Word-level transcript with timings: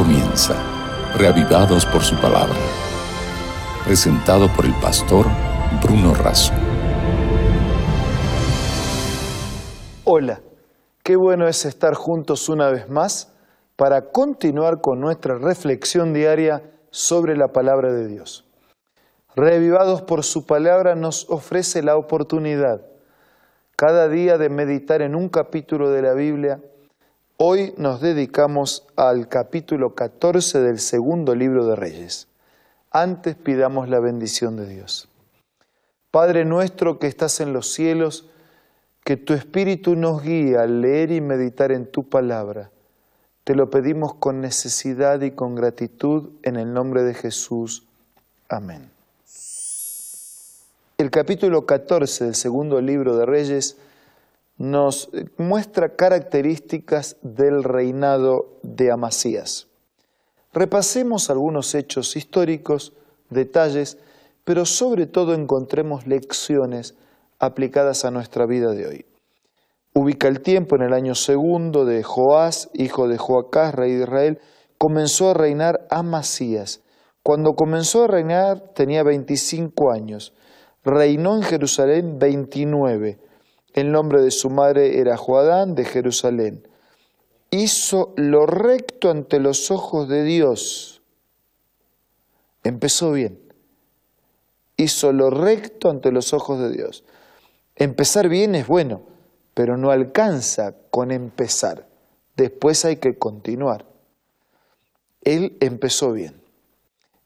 comienza, 0.00 0.54
reavivados 1.18 1.84
por 1.84 2.00
su 2.00 2.16
palabra. 2.16 2.56
Presentado 3.84 4.48
por 4.56 4.64
el 4.64 4.72
pastor 4.80 5.26
Bruno 5.82 6.14
Razo. 6.14 6.54
Hola, 10.04 10.40
qué 11.02 11.16
bueno 11.16 11.46
es 11.48 11.66
estar 11.66 11.92
juntos 11.92 12.48
una 12.48 12.70
vez 12.70 12.88
más 12.88 13.36
para 13.76 14.10
continuar 14.10 14.80
con 14.80 15.00
nuestra 15.00 15.36
reflexión 15.36 16.14
diaria 16.14 16.62
sobre 16.90 17.36
la 17.36 17.48
palabra 17.48 17.92
de 17.92 18.08
Dios. 18.08 18.46
Reavivados 19.36 20.00
por 20.00 20.24
su 20.24 20.46
palabra 20.46 20.94
nos 20.94 21.28
ofrece 21.28 21.82
la 21.82 21.98
oportunidad 21.98 22.80
cada 23.76 24.08
día 24.08 24.38
de 24.38 24.48
meditar 24.48 25.02
en 25.02 25.14
un 25.14 25.28
capítulo 25.28 25.90
de 25.90 26.00
la 26.00 26.14
Biblia 26.14 26.58
Hoy 27.42 27.72
nos 27.78 28.02
dedicamos 28.02 28.86
al 28.96 29.26
capítulo 29.26 29.94
14 29.94 30.60
del 30.60 30.78
segundo 30.78 31.34
libro 31.34 31.64
de 31.64 31.74
Reyes. 31.74 32.28
Antes 32.90 33.34
pidamos 33.34 33.88
la 33.88 33.98
bendición 33.98 34.56
de 34.56 34.66
Dios. 34.66 35.08
Padre 36.10 36.44
nuestro 36.44 36.98
que 36.98 37.06
estás 37.06 37.40
en 37.40 37.54
los 37.54 37.72
cielos, 37.72 38.28
que 39.04 39.16
tu 39.16 39.32
Espíritu 39.32 39.96
nos 39.96 40.22
guíe 40.22 40.58
al 40.58 40.82
leer 40.82 41.12
y 41.12 41.22
meditar 41.22 41.72
en 41.72 41.90
tu 41.90 42.06
palabra. 42.06 42.70
Te 43.44 43.54
lo 43.54 43.70
pedimos 43.70 44.12
con 44.12 44.42
necesidad 44.42 45.22
y 45.22 45.30
con 45.30 45.54
gratitud 45.54 46.32
en 46.42 46.56
el 46.56 46.74
nombre 46.74 47.04
de 47.04 47.14
Jesús. 47.14 47.86
Amén. 48.50 48.90
El 50.98 51.10
capítulo 51.10 51.64
14 51.64 52.26
del 52.26 52.34
segundo 52.34 52.82
libro 52.82 53.16
de 53.16 53.24
Reyes 53.24 53.78
nos 54.60 55.08
muestra 55.38 55.96
características 55.96 57.16
del 57.22 57.64
reinado 57.64 58.58
de 58.62 58.92
Amasías. 58.92 59.68
Repasemos 60.52 61.30
algunos 61.30 61.74
hechos 61.74 62.14
históricos, 62.14 62.92
detalles, 63.30 63.96
pero 64.44 64.66
sobre 64.66 65.06
todo 65.06 65.32
encontremos 65.32 66.06
lecciones 66.06 66.94
aplicadas 67.38 68.04
a 68.04 68.10
nuestra 68.10 68.44
vida 68.44 68.72
de 68.72 68.86
hoy. 68.86 69.06
Ubica 69.94 70.28
el 70.28 70.42
tiempo 70.42 70.76
en 70.76 70.82
el 70.82 70.92
año 70.92 71.14
segundo 71.14 71.86
de 71.86 72.02
Joás, 72.02 72.68
hijo 72.74 73.08
de 73.08 73.16
Joacás, 73.16 73.74
rey 73.74 73.94
de 73.94 74.02
Israel, 74.02 74.40
comenzó 74.76 75.30
a 75.30 75.34
reinar 75.34 75.86
Amasías. 75.88 76.82
Cuando 77.22 77.54
comenzó 77.54 78.04
a 78.04 78.08
reinar 78.08 78.60
tenía 78.74 79.04
25 79.04 79.90
años. 79.90 80.34
Reinó 80.84 81.36
en 81.36 81.44
Jerusalén 81.44 82.18
29 82.18 83.29
el 83.74 83.92
nombre 83.92 84.20
de 84.22 84.30
su 84.30 84.50
madre 84.50 85.00
era 85.00 85.16
Joadán 85.16 85.74
de 85.74 85.84
Jerusalén. 85.84 86.66
Hizo 87.50 88.12
lo 88.16 88.46
recto 88.46 89.10
ante 89.10 89.40
los 89.40 89.70
ojos 89.70 90.08
de 90.08 90.22
Dios. 90.24 91.02
Empezó 92.62 93.12
bien. 93.12 93.40
Hizo 94.76 95.12
lo 95.12 95.30
recto 95.30 95.90
ante 95.90 96.10
los 96.10 96.32
ojos 96.32 96.58
de 96.60 96.70
Dios. 96.70 97.04
Empezar 97.76 98.28
bien 98.28 98.54
es 98.54 98.66
bueno, 98.66 99.02
pero 99.54 99.76
no 99.76 99.90
alcanza 99.90 100.74
con 100.90 101.10
empezar. 101.10 101.86
Después 102.36 102.84
hay 102.84 102.96
que 102.96 103.18
continuar. 103.18 103.86
Él 105.22 105.56
empezó 105.60 106.12
bien. 106.12 106.40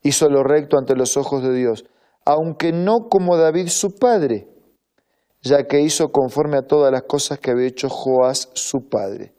Hizo 0.02 0.28
lo 0.28 0.42
recto 0.42 0.78
ante 0.78 0.96
los 0.96 1.16
ojos 1.16 1.42
de 1.42 1.54
Dios, 1.54 1.84
aunque 2.24 2.72
no 2.72 3.08
como 3.08 3.36
David 3.36 3.68
su 3.68 3.94
padre 3.94 4.48
ya 5.44 5.66
que 5.66 5.80
hizo 5.80 6.10
conforme 6.10 6.56
a 6.56 6.66
todas 6.66 6.90
las 6.90 7.02
cosas 7.02 7.38
que 7.38 7.50
había 7.50 7.68
hecho 7.68 7.88
Joás 7.88 8.48
su 8.54 8.88
padre. 8.88 9.34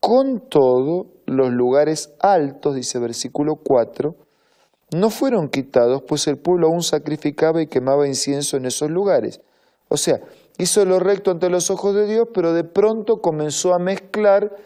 Con 0.00 0.48
todo, 0.48 1.06
los 1.26 1.50
lugares 1.50 2.14
altos, 2.20 2.74
dice 2.74 2.98
versículo 2.98 3.56
4, 3.56 4.14
no 4.94 5.10
fueron 5.10 5.48
quitados, 5.48 6.02
pues 6.02 6.26
el 6.26 6.38
pueblo 6.38 6.68
aún 6.68 6.82
sacrificaba 6.82 7.60
y 7.60 7.66
quemaba 7.66 8.06
incienso 8.06 8.56
en 8.56 8.64
esos 8.64 8.90
lugares. 8.90 9.40
O 9.88 9.96
sea, 9.96 10.20
hizo 10.58 10.84
lo 10.84 11.00
recto 11.00 11.32
ante 11.32 11.50
los 11.50 11.70
ojos 11.70 11.94
de 11.94 12.06
Dios, 12.06 12.28
pero 12.32 12.52
de 12.54 12.64
pronto 12.64 13.20
comenzó 13.20 13.74
a 13.74 13.78
mezclar 13.78 14.56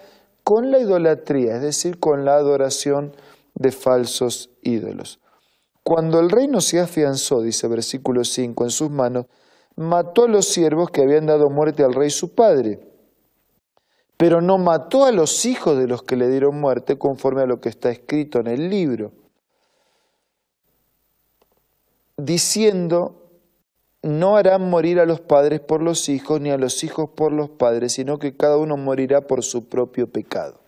con 0.45 0.71
la 0.71 0.79
idolatría, 0.79 1.57
es 1.57 1.63
decir, 1.63 1.99
con 1.99 2.25
la 2.25 2.35
adoración 2.35 3.17
de 3.55 3.73
falsos 3.73 4.51
ídolos. 4.63 5.21
Cuando 5.83 6.21
el 6.21 6.31
reino 6.31 6.61
se 6.61 6.79
afianzó, 6.79 7.41
dice 7.41 7.67
versículo 7.67 8.25
5, 8.25 8.65
en 8.65 8.71
sus 8.71 8.91
manos, 8.91 9.27
mató 9.77 10.25
a 10.25 10.29
los 10.29 10.47
siervos 10.47 10.91
que 10.91 11.03
habían 11.03 11.27
dado 11.27 11.51
muerte 11.51 11.85
al 11.85 11.95
rey 11.95 12.11
su 12.11 12.35
padre, 12.35 12.81
pero 14.17 14.41
no 14.41 14.59
mató 14.59 15.05
a 15.05 15.13
los 15.13 15.47
hijos 15.47 15.79
de 15.79 15.87
los 15.87 16.03
que 16.03 16.17
le 16.17 16.29
dieron 16.29 16.61
muerte 16.61 16.99
conforme 16.99 17.43
a 17.43 17.47
lo 17.47 17.61
que 17.61 17.71
está 17.71 17.91
escrito 17.91 18.41
en 18.41 18.49
el 18.49 18.69
libro, 18.69 19.13
diciendo, 22.19 23.21
no 24.03 24.37
harán 24.37 24.69
morir 24.69 25.01
a 25.01 25.07
los 25.07 25.21
padres 25.21 25.61
por 25.61 25.83
los 25.83 26.09
hijos, 26.09 26.41
ni 26.41 26.51
a 26.51 26.59
los 26.59 26.85
hijos 26.85 27.11
por 27.11 27.33
los 27.33 27.51
padres, 27.51 27.93
sino 27.93 28.19
que 28.19 28.37
cada 28.37 28.57
uno 28.57 28.77
morirá 28.77 29.23
por 29.23 29.43
su 29.43 29.69
propio 29.69 30.07
pecado. 30.07 30.61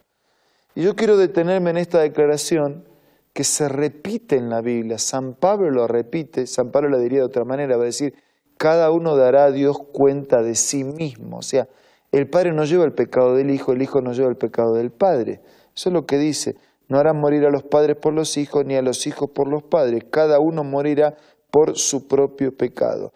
Y 0.74 0.82
yo 0.82 0.96
quiero 0.96 1.16
detenerme 1.16 1.70
en 1.70 1.76
esta 1.76 2.00
declaración 2.00 2.84
que 3.32 3.44
se 3.44 3.68
repite 3.68 4.36
en 4.36 4.50
la 4.50 4.60
Biblia. 4.60 4.98
San 4.98 5.34
Pablo 5.34 5.70
lo 5.70 5.86
repite, 5.86 6.46
San 6.46 6.70
Pablo 6.70 6.90
lo 6.90 6.98
diría 6.98 7.20
de 7.20 7.24
otra 7.24 7.44
manera, 7.44 7.76
va 7.76 7.82
a 7.84 7.86
decir, 7.86 8.14
cada 8.62 8.92
uno 8.92 9.16
dará 9.16 9.46
a 9.46 9.50
Dios 9.50 9.76
cuenta 9.76 10.40
de 10.40 10.54
sí 10.54 10.84
mismo. 10.84 11.38
O 11.38 11.42
sea, 11.42 11.66
el 12.12 12.28
Padre 12.30 12.52
no 12.52 12.64
lleva 12.64 12.84
el 12.84 12.92
pecado 12.92 13.34
del 13.34 13.50
Hijo, 13.50 13.72
el 13.72 13.82
Hijo 13.82 14.00
no 14.00 14.12
lleva 14.12 14.28
el 14.28 14.36
pecado 14.36 14.74
del 14.74 14.92
Padre. 14.92 15.40
Eso 15.74 15.88
es 15.88 15.92
lo 15.92 16.06
que 16.06 16.16
dice. 16.16 16.54
No 16.86 17.00
harán 17.00 17.18
morir 17.18 17.44
a 17.44 17.50
los 17.50 17.64
padres 17.64 17.96
por 17.96 18.12
los 18.12 18.36
hijos, 18.36 18.64
ni 18.64 18.76
a 18.76 18.82
los 18.82 19.08
hijos 19.08 19.30
por 19.30 19.48
los 19.48 19.64
padres. 19.64 20.04
Cada 20.08 20.38
uno 20.38 20.62
morirá 20.62 21.16
por 21.50 21.76
su 21.76 22.06
propio 22.06 22.56
pecado. 22.56 23.12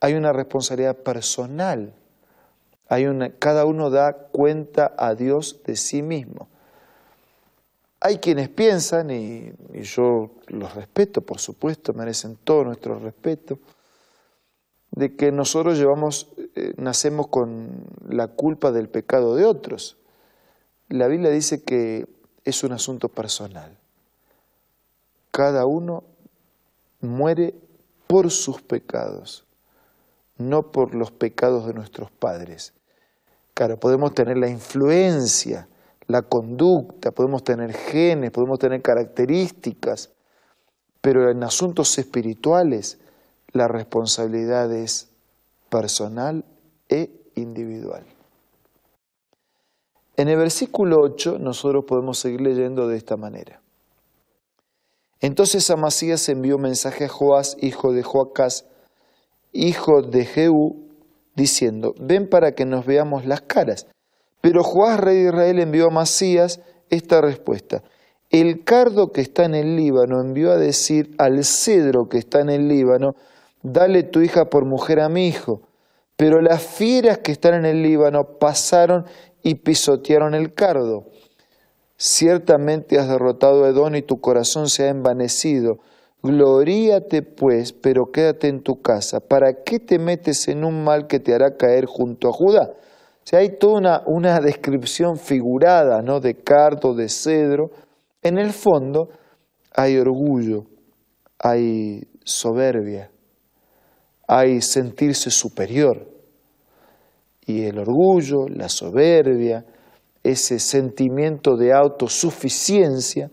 Hay 0.00 0.14
una 0.14 0.32
responsabilidad 0.32 0.96
personal. 0.96 1.92
Hay 2.88 3.04
una, 3.08 3.28
cada 3.28 3.66
uno 3.66 3.90
da 3.90 4.14
cuenta 4.14 4.94
a 4.96 5.14
Dios 5.14 5.60
de 5.66 5.76
sí 5.76 6.00
mismo. 6.00 6.48
Hay 8.00 8.20
quienes 8.20 8.48
piensan, 8.48 9.10
y, 9.10 9.52
y 9.74 9.82
yo 9.82 10.30
los 10.46 10.74
respeto, 10.74 11.20
por 11.20 11.40
supuesto, 11.40 11.92
merecen 11.92 12.38
todo 12.42 12.64
nuestro 12.64 12.98
respeto, 12.98 13.58
de 14.98 15.14
que 15.14 15.30
nosotros 15.30 15.78
llevamos, 15.78 16.26
eh, 16.56 16.74
nacemos 16.76 17.28
con 17.28 17.84
la 18.08 18.26
culpa 18.26 18.72
del 18.72 18.88
pecado 18.88 19.36
de 19.36 19.44
otros. 19.44 19.96
La 20.88 21.06
Biblia 21.06 21.30
dice 21.30 21.62
que 21.62 22.08
es 22.44 22.64
un 22.64 22.72
asunto 22.72 23.08
personal. 23.08 23.78
Cada 25.30 25.66
uno 25.66 26.02
muere 27.00 27.54
por 28.08 28.32
sus 28.32 28.60
pecados, 28.60 29.44
no 30.36 30.72
por 30.72 30.96
los 30.96 31.12
pecados 31.12 31.68
de 31.68 31.74
nuestros 31.74 32.10
padres. 32.10 32.72
Claro, 33.54 33.76
podemos 33.76 34.14
tener 34.14 34.36
la 34.36 34.48
influencia, 34.48 35.68
la 36.08 36.22
conducta, 36.22 37.12
podemos 37.12 37.44
tener 37.44 37.72
genes, 37.72 38.32
podemos 38.32 38.58
tener 38.58 38.82
características, 38.82 40.10
pero 41.00 41.30
en 41.30 41.44
asuntos 41.44 41.96
espirituales 41.98 42.98
la 43.52 43.68
responsabilidad 43.68 44.72
es 44.72 45.08
personal 45.70 46.44
e 46.88 47.10
individual. 47.34 48.04
En 50.16 50.28
el 50.28 50.36
versículo 50.36 50.96
8 51.00 51.38
nosotros 51.38 51.84
podemos 51.86 52.18
seguir 52.18 52.40
leyendo 52.40 52.88
de 52.88 52.96
esta 52.96 53.16
manera. 53.16 53.60
Entonces 55.20 55.70
Amasías 55.70 56.28
envió 56.28 56.58
mensaje 56.58 57.04
a 57.04 57.08
Joás, 57.08 57.56
hijo 57.60 57.92
de 57.92 58.02
Joacás, 58.02 58.66
hijo 59.52 60.02
de 60.02 60.24
Jehú, 60.24 60.88
diciendo, 61.34 61.94
ven 62.00 62.28
para 62.28 62.52
que 62.52 62.64
nos 62.64 62.86
veamos 62.86 63.26
las 63.26 63.42
caras. 63.42 63.86
Pero 64.40 64.62
Joás, 64.62 65.00
rey 65.00 65.22
de 65.22 65.28
Israel, 65.28 65.58
envió 65.60 65.84
a 65.84 65.88
Amasías 65.88 66.60
esta 66.90 67.20
respuesta. 67.20 67.82
El 68.30 68.62
cardo 68.64 69.10
que 69.12 69.20
está 69.20 69.44
en 69.44 69.54
el 69.54 69.76
Líbano 69.76 70.20
envió 70.20 70.52
a 70.52 70.56
decir 70.56 71.14
al 71.18 71.44
cedro 71.44 72.08
que 72.08 72.18
está 72.18 72.40
en 72.40 72.50
el 72.50 72.68
Líbano, 72.68 73.14
dale 73.62 74.02
tu 74.02 74.20
hija 74.20 74.50
por 74.50 74.64
mujer 74.64 75.00
a 75.00 75.08
mi 75.08 75.28
hijo. 75.28 75.62
Pero 76.16 76.40
las 76.40 76.62
fieras 76.62 77.18
que 77.18 77.32
están 77.32 77.54
en 77.54 77.64
el 77.64 77.82
Líbano 77.82 78.38
pasaron 78.38 79.06
y 79.42 79.56
pisotearon 79.56 80.34
el 80.34 80.52
cardo. 80.52 81.06
Ciertamente 81.96 82.98
has 82.98 83.08
derrotado 83.08 83.64
a 83.64 83.68
Edón 83.68 83.94
y 83.94 84.02
tu 84.02 84.20
corazón 84.20 84.68
se 84.68 84.84
ha 84.84 84.88
envanecido. 84.88 85.78
Gloríate 86.22 87.22
pues, 87.22 87.72
pero 87.72 88.10
quédate 88.10 88.48
en 88.48 88.62
tu 88.62 88.82
casa. 88.82 89.20
¿Para 89.20 89.62
qué 89.62 89.78
te 89.78 89.98
metes 89.98 90.48
en 90.48 90.64
un 90.64 90.82
mal 90.82 91.06
que 91.06 91.20
te 91.20 91.34
hará 91.34 91.56
caer 91.56 91.86
junto 91.86 92.28
a 92.28 92.32
Judá? 92.32 92.72
O 92.72 93.30
sea, 93.30 93.40
hay 93.40 93.50
toda 93.50 93.78
una, 93.78 94.02
una 94.06 94.40
descripción 94.40 95.18
figurada 95.18 96.02
¿no? 96.02 96.18
de 96.18 96.34
cardo, 96.34 96.94
de 96.94 97.08
cedro. 97.08 97.70
En 98.22 98.38
el 98.38 98.52
fondo 98.52 99.10
hay 99.72 99.96
orgullo, 99.98 100.64
hay 101.38 102.08
soberbia, 102.24 103.10
hay 104.28 104.60
sentirse 104.60 105.30
superior. 105.30 106.06
Y 107.46 107.64
el 107.64 107.78
orgullo, 107.78 108.46
la 108.48 108.68
soberbia, 108.68 109.64
ese 110.22 110.58
sentimiento 110.58 111.56
de 111.56 111.72
autosuficiencia 111.72 113.30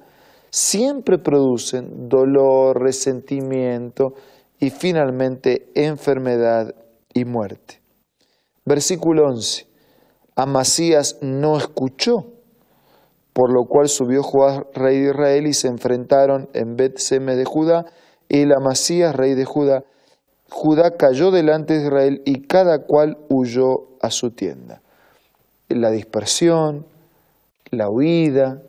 siempre 0.49 1.17
producen 1.17 2.07
dolor, 2.07 2.81
resentimiento 2.81 4.13
y 4.57 4.69
finalmente 4.69 5.69
enfermedad 5.75 6.73
y 7.13 7.25
muerte. 7.25 7.81
Versículo 8.63 9.27
11. 9.27 9.67
Amasías 10.37 11.17
no 11.21 11.57
escuchó, 11.57 12.25
por 13.33 13.53
lo 13.53 13.65
cual 13.65 13.89
subió 13.89 14.23
Joás, 14.23 14.61
rey 14.73 15.01
de 15.01 15.09
Israel, 15.09 15.47
y 15.47 15.53
se 15.53 15.67
enfrentaron 15.67 16.49
en 16.53 16.77
Bet-Seme 16.77 17.35
de 17.35 17.43
Judá, 17.43 17.85
y 18.29 18.41
el 18.41 18.53
Amasías, 18.53 19.13
rey 19.13 19.33
de 19.33 19.45
Judá, 19.45 19.83
Judá 20.49 20.95
cayó 20.97 21.31
delante 21.31 21.73
de 21.73 21.85
Israel 21.85 22.21
y 22.25 22.41
cada 22.41 22.79
cual 22.79 23.17
huyó 23.29 23.87
a 24.01 24.11
su 24.11 24.31
tienda. 24.31 24.81
La 25.69 25.91
dispersión, 25.91 26.85
la 27.71 27.89
huida, 27.89 28.61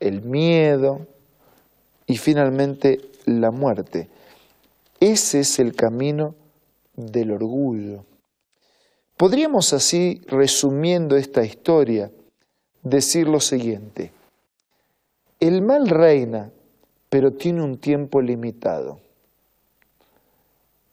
el 0.00 0.22
miedo 0.22 1.06
y 2.06 2.16
finalmente 2.18 3.00
la 3.24 3.50
muerte. 3.50 4.08
Ese 5.00 5.40
es 5.40 5.58
el 5.58 5.74
camino 5.74 6.34
del 6.96 7.30
orgullo. 7.32 8.04
Podríamos 9.16 9.72
así, 9.72 10.20
resumiendo 10.26 11.16
esta 11.16 11.44
historia, 11.44 12.10
decir 12.82 13.28
lo 13.28 13.40
siguiente. 13.40 14.12
El 15.40 15.62
mal 15.62 15.88
reina, 15.88 16.50
pero 17.08 17.32
tiene 17.32 17.62
un 17.62 17.78
tiempo 17.78 18.20
limitado. 18.20 19.00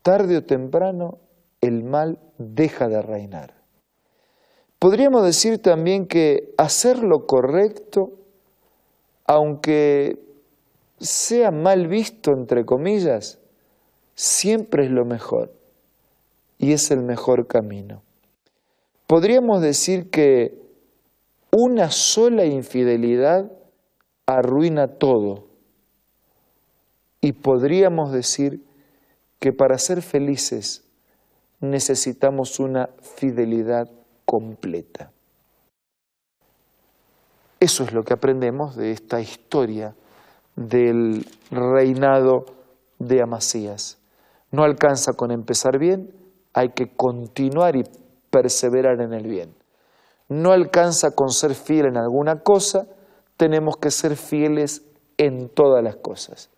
Tarde 0.05 0.37
o 0.37 0.43
temprano, 0.43 1.17
el 1.61 1.83
mal 1.83 2.19
deja 2.37 2.87
de 2.87 3.01
reinar. 3.01 3.55
Podríamos 4.77 5.23
decir 5.25 5.59
también 5.63 6.05
que 6.05 6.53
hacer 6.59 6.99
lo 6.99 7.25
correcto, 7.25 8.11
aunque 9.25 10.19
sea 10.99 11.49
mal 11.49 11.87
visto, 11.87 12.33
entre 12.33 12.65
comillas, 12.65 13.39
siempre 14.13 14.85
es 14.85 14.91
lo 14.91 15.05
mejor 15.05 15.51
y 16.59 16.73
es 16.73 16.91
el 16.91 17.01
mejor 17.01 17.47
camino. 17.47 18.03
Podríamos 19.07 19.59
decir 19.59 20.11
que 20.11 20.53
una 21.49 21.89
sola 21.89 22.45
infidelidad 22.45 23.51
arruina 24.27 24.87
todo. 24.87 25.47
Y 27.21 27.31
podríamos 27.31 28.11
decir 28.11 28.61
que 29.45 29.53
para 29.53 29.77
ser 29.77 30.01
felices 30.01 30.83
necesitamos 31.59 32.59
una 32.59 32.89
fidelidad 32.99 33.87
completa. 34.25 35.11
Eso 37.59 37.83
es 37.83 37.93
lo 37.93 38.01
que 38.01 38.15
aprendemos 38.15 38.75
de 38.75 38.89
esta 38.89 39.21
historia 39.21 39.93
del 40.55 41.27
reinado 41.51 42.45
de 42.97 43.21
Amasías. 43.21 43.99
No 44.49 44.63
alcanza 44.63 45.13
con 45.13 45.29
empezar 45.29 45.77
bien, 45.77 46.11
hay 46.51 46.69
que 46.69 46.95
continuar 46.95 47.75
y 47.75 47.83
perseverar 48.31 48.99
en 48.99 49.13
el 49.13 49.27
bien. 49.27 49.53
No 50.27 50.53
alcanza 50.53 51.11
con 51.11 51.29
ser 51.29 51.53
fiel 51.53 51.85
en 51.85 51.97
alguna 51.97 52.39
cosa, 52.39 52.87
tenemos 53.37 53.77
que 53.77 53.91
ser 53.91 54.15
fieles 54.15 54.83
en 55.19 55.49
todas 55.49 55.83
las 55.83 55.97
cosas. 55.97 56.49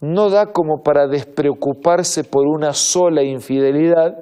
No 0.00 0.30
da 0.30 0.52
como 0.52 0.82
para 0.82 1.06
despreocuparse 1.06 2.24
por 2.24 2.46
una 2.46 2.72
sola 2.72 3.22
infidelidad, 3.22 4.14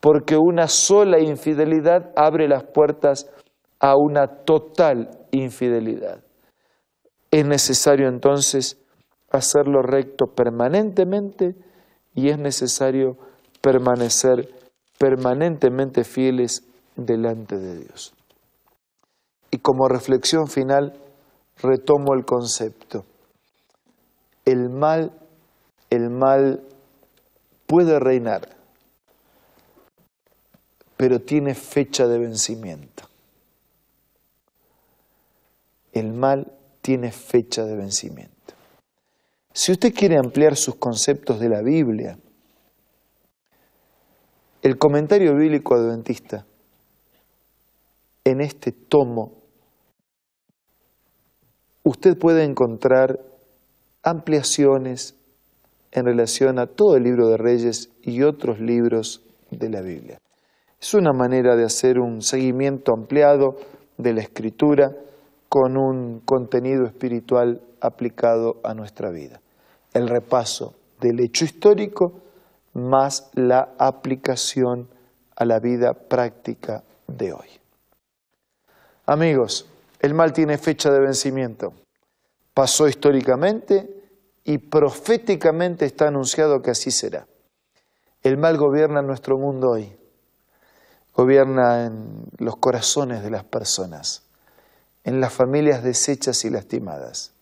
porque 0.00 0.36
una 0.36 0.68
sola 0.68 1.20
infidelidad 1.20 2.12
abre 2.16 2.48
las 2.48 2.64
puertas 2.64 3.30
a 3.80 3.96
una 3.96 4.26
total 4.26 5.10
infidelidad. 5.30 6.22
Es 7.30 7.46
necesario 7.46 8.08
entonces 8.08 8.78
hacerlo 9.30 9.82
recto 9.82 10.26
permanentemente 10.26 11.54
y 12.14 12.28
es 12.28 12.38
necesario 12.38 13.16
permanecer 13.60 14.48
permanentemente 14.98 16.04
fieles 16.04 16.62
delante 16.96 17.58
de 17.58 17.78
Dios. 17.78 18.14
Y 19.50 19.58
como 19.58 19.88
reflexión 19.88 20.46
final, 20.46 20.92
retomo 21.62 22.14
el 22.14 22.24
concepto. 22.24 23.04
El 24.54 24.70
mal, 24.70 25.10
el 25.90 26.10
mal 26.10 26.62
puede 27.66 27.98
reinar, 27.98 28.54
pero 30.96 31.20
tiene 31.20 31.56
fecha 31.56 32.06
de 32.06 32.20
vencimiento. 32.20 33.02
El 35.92 36.12
mal 36.12 36.52
tiene 36.82 37.10
fecha 37.10 37.64
de 37.64 37.74
vencimiento. 37.74 38.54
Si 39.52 39.72
usted 39.72 39.92
quiere 39.92 40.18
ampliar 40.18 40.54
sus 40.54 40.76
conceptos 40.76 41.40
de 41.40 41.48
la 41.48 41.60
Biblia, 41.60 42.16
el 44.62 44.78
comentario 44.78 45.34
bíblico 45.34 45.74
adventista 45.74 46.46
en 48.22 48.40
este 48.40 48.70
tomo, 48.70 49.32
usted 51.82 52.16
puede 52.16 52.44
encontrar 52.44 53.33
ampliaciones 54.04 55.16
en 55.90 56.04
relación 56.04 56.58
a 56.58 56.66
todo 56.66 56.96
el 56.96 57.04
libro 57.04 57.28
de 57.28 57.36
Reyes 57.36 57.90
y 58.02 58.22
otros 58.22 58.60
libros 58.60 59.22
de 59.50 59.70
la 59.70 59.80
Biblia. 59.80 60.18
Es 60.80 60.92
una 60.92 61.12
manera 61.12 61.56
de 61.56 61.64
hacer 61.64 61.98
un 61.98 62.20
seguimiento 62.20 62.92
ampliado 62.92 63.56
de 63.96 64.12
la 64.12 64.20
escritura 64.20 64.92
con 65.48 65.76
un 65.78 66.20
contenido 66.20 66.84
espiritual 66.84 67.60
aplicado 67.80 68.60
a 68.64 68.74
nuestra 68.74 69.10
vida. 69.10 69.40
El 69.92 70.08
repaso 70.08 70.74
del 71.00 71.20
hecho 71.20 71.44
histórico 71.44 72.20
más 72.74 73.30
la 73.34 73.74
aplicación 73.78 74.88
a 75.36 75.44
la 75.44 75.60
vida 75.60 75.94
práctica 75.94 76.82
de 77.06 77.32
hoy. 77.32 77.48
Amigos, 79.06 79.66
el 80.00 80.12
mal 80.12 80.32
tiene 80.32 80.58
fecha 80.58 80.90
de 80.90 81.00
vencimiento. 81.00 81.72
Pasó 82.52 82.88
históricamente 82.88 83.93
y 84.44 84.58
proféticamente 84.58 85.86
está 85.86 86.08
anunciado 86.08 86.60
que 86.60 86.70
así 86.70 86.90
será. 86.90 87.26
El 88.22 88.36
mal 88.36 88.56
gobierna 88.56 89.02
nuestro 89.02 89.38
mundo 89.38 89.70
hoy, 89.70 89.96
gobierna 91.14 91.86
en 91.86 92.24
los 92.38 92.56
corazones 92.56 93.22
de 93.22 93.30
las 93.30 93.44
personas, 93.44 94.22
en 95.02 95.20
las 95.20 95.32
familias 95.32 95.82
deshechas 95.82 96.44
y 96.44 96.50
lastimadas, 96.50 97.32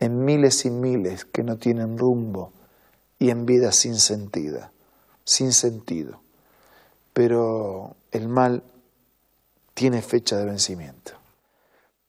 en 0.00 0.24
miles 0.24 0.64
y 0.64 0.70
miles 0.70 1.24
que 1.24 1.42
no 1.42 1.56
tienen 1.56 1.96
rumbo, 1.96 2.52
y 3.18 3.30
en 3.30 3.46
vida 3.46 3.72
sin 3.72 3.96
sentido, 3.96 4.70
sin 5.24 5.52
sentido. 5.52 6.20
Pero 7.12 7.96
el 8.12 8.28
mal 8.28 8.62
tiene 9.74 10.02
fecha 10.02 10.36
de 10.36 10.44
vencimiento. 10.44 11.12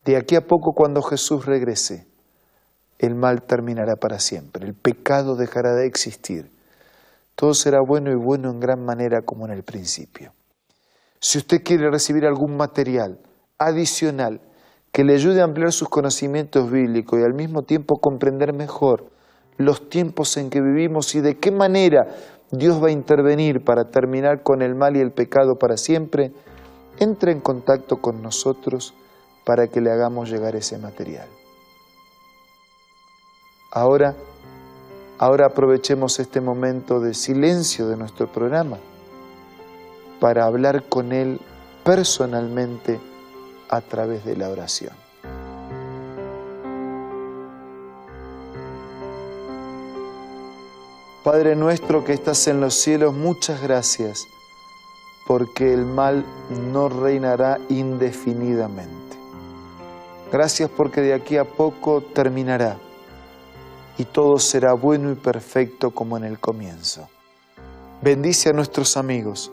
De 0.04 0.18
aquí 0.18 0.36
a 0.36 0.46
poco 0.46 0.74
cuando 0.74 1.02
Jesús 1.02 1.46
regrese, 1.46 2.08
el 3.00 3.16
mal 3.16 3.44
terminará 3.44 3.96
para 3.96 4.20
siempre, 4.20 4.66
el 4.66 4.74
pecado 4.74 5.36
dejará 5.36 5.74
de 5.76 5.86
existir. 5.86 6.52
Todo 7.36 7.54
será 7.54 7.82
bueno 7.82 8.12
y 8.12 8.16
bueno 8.16 8.50
en 8.50 8.60
gran 8.60 8.84
manera 8.84 9.22
como 9.22 9.46
en 9.46 9.52
el 9.52 9.64
principio. 9.64 10.34
Si 11.20 11.38
usted 11.38 11.64
quiere 11.64 11.90
recibir 11.92 12.26
algún 12.26 12.58
material 12.58 13.20
adicional 13.60 14.42
que 14.92 15.04
le 15.04 15.14
ayude 15.14 15.42
a 15.42 15.44
ampliar 15.44 15.72
sus 15.72 15.90
conocimientos 15.90 16.72
bíblicos 16.72 17.20
y 17.20 17.24
al 17.24 17.34
mismo 17.34 17.64
tiempo 17.64 18.00
comprender 18.00 18.54
mejor 18.54 19.06
los 19.58 19.90
tiempos 19.90 20.38
en 20.38 20.50
que 20.50 20.62
vivimos 20.62 21.14
y 21.16 21.22
de 21.22 21.38
qué 21.38 21.52
manera 21.52 22.08
Dios 22.52 22.82
va 22.82 22.88
a 22.88 22.92
intervenir 22.92 23.64
para 23.64 23.90
terminar 23.92 24.42
con 24.42 24.62
el 24.62 24.74
mal 24.76 24.96
y 24.96 25.02
el 25.02 25.12
pecado 25.12 25.58
para 25.58 25.78
siempre, 25.78 26.32
entre 27.00 27.32
en 27.32 27.42
contacto 27.42 27.98
con 27.98 28.22
nosotros 28.22 28.94
para 29.46 29.68
que 29.68 29.82
le 29.82 29.92
hagamos 29.92 30.30
llegar 30.30 30.56
ese 30.56 30.78
material. 30.78 31.28
Ahora, 33.72 34.16
ahora 35.18 35.48
aprovechemos 35.48 36.20
este 36.20 36.40
momento 36.40 37.02
de 37.02 37.14
silencio 37.14 37.88
de 37.88 37.98
nuestro 37.98 38.32
programa 38.32 38.78
para 40.22 40.46
hablar 40.46 40.84
con 40.88 41.12
Él 41.12 41.40
personalmente 41.84 43.00
a 43.70 43.82
través 43.82 44.24
de 44.24 44.38
la 44.38 44.50
oración. 44.50 44.94
Padre 51.24 51.58
nuestro 51.58 52.06
que 52.06 52.14
estás 52.14 52.48
en 52.48 52.62
los 52.62 52.74
cielos, 52.76 53.14
muchas 53.14 53.62
gracias, 53.62 54.30
porque 55.28 55.74
el 55.74 55.86
mal 55.86 56.24
no 56.72 56.88
reinará 56.88 57.60
indefinidamente. 57.68 59.18
Gracias 60.32 60.70
porque 60.70 61.02
de 61.02 61.14
aquí 61.14 61.36
a 61.36 61.44
poco 61.44 62.00
terminará 62.00 62.78
y 63.98 64.06
todo 64.06 64.40
será 64.40 64.74
bueno 64.74 65.12
y 65.12 65.16
perfecto 65.16 65.92
como 65.92 66.18
en 66.18 66.24
el 66.24 66.40
comienzo. 66.40 67.08
Bendice 68.02 68.50
a 68.50 68.54
nuestros 68.54 68.96
amigos 68.96 69.52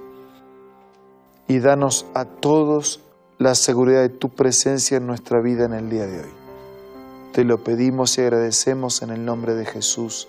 y 1.49 1.59
danos 1.61 2.07
a 2.15 2.25
todos 2.25 3.01
la 3.39 3.55
seguridad 3.55 4.03
de 4.03 4.11
tu 4.11 4.29
presencia 4.29 4.99
en 4.99 5.07
nuestra 5.07 5.41
vida 5.41 5.65
en 5.65 5.73
el 5.73 5.91
día 5.91 6.07
de 6.07 6.21
hoy. 6.21 6.33
Te 7.33 7.45
lo 7.45 7.65
pedimos 7.65 8.17
y 8.19 8.21
agradecemos 8.21 9.03
en 9.03 9.11
el 9.11 9.25
nombre 9.25 9.55
de 9.55 9.65
Jesús. 9.65 10.29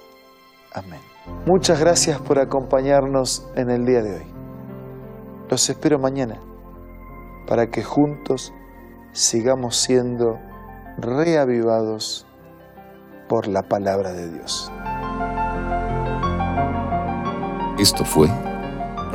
Amén. 0.73 1.01
Muchas 1.45 1.79
gracias 1.79 2.19
por 2.19 2.39
acompañarnos 2.39 3.45
en 3.55 3.69
el 3.69 3.85
día 3.85 4.01
de 4.01 4.15
hoy. 4.15 4.25
Los 5.49 5.69
espero 5.69 5.99
mañana 5.99 6.39
para 7.47 7.67
que 7.67 7.83
juntos 7.83 8.53
sigamos 9.11 9.75
siendo 9.77 10.39
reavivados 10.97 12.25
por 13.27 13.47
la 13.47 13.63
palabra 13.63 14.11
de 14.11 14.29
Dios. 14.31 14.71
Esto 17.77 18.05
fue 18.05 18.29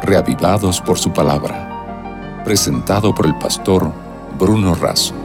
Reavivados 0.02 0.80
por 0.80 0.98
su 0.98 1.12
palabra, 1.12 2.42
presentado 2.44 3.14
por 3.14 3.26
el 3.26 3.36
pastor 3.38 3.92
Bruno 4.38 4.74
Razo. 4.74 5.19